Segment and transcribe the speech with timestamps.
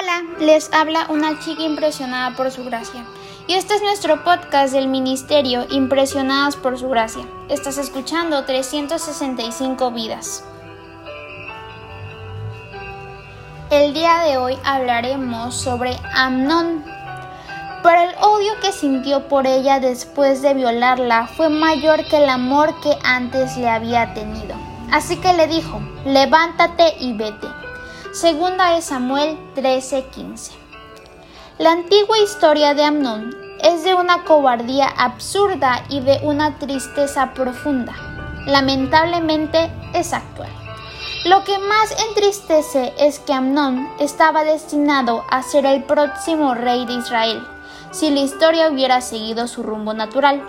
[0.00, 3.04] Hola, les habla una chica impresionada por su gracia.
[3.46, 7.26] Y este es nuestro podcast del Ministerio Impresionadas por su gracia.
[7.50, 10.42] Estás escuchando 365 vidas.
[13.70, 16.82] El día de hoy hablaremos sobre Amnón.
[17.82, 22.72] Pero el odio que sintió por ella después de violarla fue mayor que el amor
[22.80, 24.54] que antes le había tenido.
[24.92, 27.59] Así que le dijo, levántate y vete.
[28.12, 30.50] Segunda de Samuel 13:15.
[31.58, 37.94] La antigua historia de Amnón es de una cobardía absurda y de una tristeza profunda.
[38.46, 40.50] Lamentablemente es actual.
[41.24, 46.94] Lo que más entristece es que Amnón estaba destinado a ser el próximo rey de
[46.94, 47.46] Israel,
[47.92, 50.42] si la historia hubiera seguido su rumbo natural.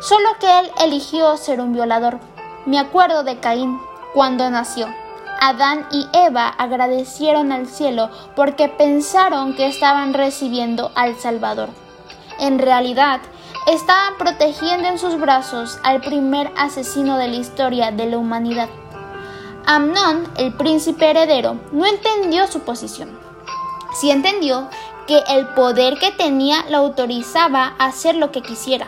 [0.00, 2.20] Solo que él eligió ser un violador.
[2.66, 3.80] Me acuerdo de Caín
[4.14, 4.86] cuando nació.
[5.40, 11.70] Adán y Eva agradecieron al cielo porque pensaron que estaban recibiendo al Salvador.
[12.38, 13.20] En realidad,
[13.66, 18.68] estaban protegiendo en sus brazos al primer asesino de la historia de la humanidad.
[19.66, 23.18] Amnón, el príncipe heredero, no entendió su posición.
[24.00, 24.68] Sí entendió
[25.06, 28.86] que el poder que tenía lo autorizaba a hacer lo que quisiera.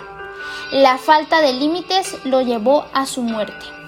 [0.73, 3.80] La falta de límites lo llevó a su muerte.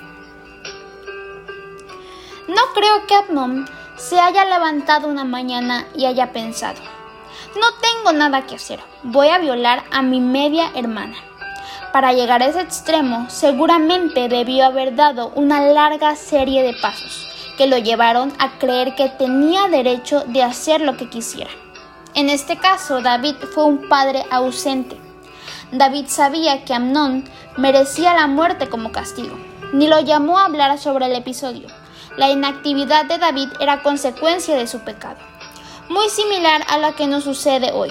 [2.55, 3.64] No creo que Amnon
[3.97, 6.83] se haya levantado una mañana y haya pensado,
[7.58, 11.17] no tengo nada que hacer, voy a violar a mi media hermana.
[11.95, 17.67] Para llegar a ese extremo, seguramente debió haber dado una larga serie de pasos que
[17.67, 21.50] lo llevaron a creer que tenía derecho de hacer lo que quisiera.
[22.12, 25.00] En este caso, David fue un padre ausente.
[25.70, 27.25] David sabía que Amnón
[27.56, 29.39] merecía la muerte como castigo,
[29.73, 31.69] ni lo llamó a hablar sobre el episodio.
[32.16, 35.16] La inactividad de David era consecuencia de su pecado,
[35.88, 37.91] muy similar a la que nos sucede hoy.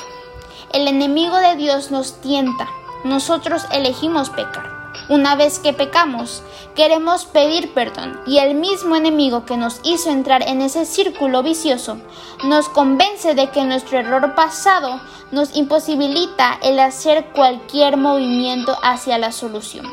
[0.73, 2.67] El enemigo de Dios nos tienta,
[3.03, 4.81] nosotros elegimos pecar.
[5.09, 6.43] Una vez que pecamos,
[6.75, 11.97] queremos pedir perdón y el mismo enemigo que nos hizo entrar en ese círculo vicioso
[12.43, 15.01] nos convence de que nuestro error pasado
[15.31, 19.85] nos imposibilita el hacer cualquier movimiento hacia la solución.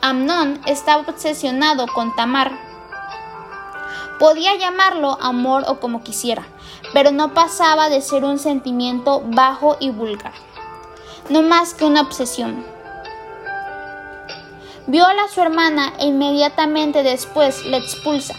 [0.00, 2.65] Amnón estaba obsesionado con Tamar,
[4.18, 6.46] Podía llamarlo amor o como quisiera,
[6.94, 10.32] pero no pasaba de ser un sentimiento bajo y vulgar,
[11.28, 12.64] no más que una obsesión.
[14.86, 18.34] Viola a su hermana e inmediatamente después la expulsa.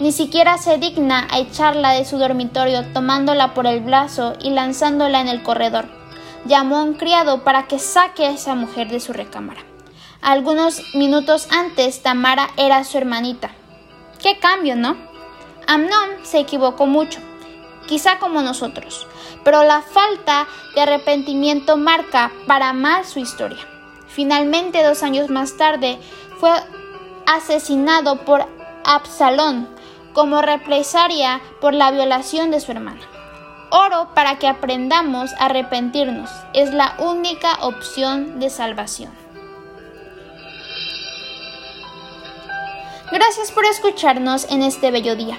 [0.00, 5.20] Ni siquiera se digna a echarla de su dormitorio tomándola por el brazo y lanzándola
[5.20, 5.84] en el corredor.
[6.46, 9.62] Llamó a un criado para que saque a esa mujer de su recámara.
[10.22, 13.50] Algunos minutos antes Tamara era su hermanita.
[14.20, 15.11] Qué cambio, ¿no?
[15.66, 17.20] Amnón se equivocó mucho,
[17.86, 19.06] quizá como nosotros,
[19.44, 23.66] pero la falta de arrepentimiento marca para mal su historia.
[24.08, 25.98] Finalmente, dos años más tarde,
[26.38, 26.50] fue
[27.26, 28.46] asesinado por
[28.84, 29.68] Absalón
[30.12, 33.00] como represalia por la violación de su hermana.
[33.70, 36.30] Oro para que aprendamos a arrepentirnos.
[36.52, 39.10] Es la única opción de salvación.
[43.10, 45.38] Gracias por escucharnos en este bello día.